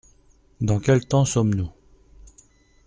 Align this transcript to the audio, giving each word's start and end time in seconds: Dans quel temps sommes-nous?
Dans 0.61 0.79
quel 0.79 1.05
temps 1.05 1.25
sommes-nous? 1.25 1.69